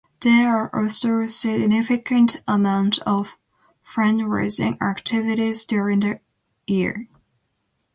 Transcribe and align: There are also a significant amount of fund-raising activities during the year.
There 0.21 0.57
are 0.57 0.75
also 0.75 1.19
a 1.19 1.29
significant 1.29 2.41
amount 2.47 2.97
of 3.05 3.37
fund-raising 3.83 4.81
activities 4.81 5.63
during 5.63 5.99
the 5.99 6.21
year. 6.65 7.07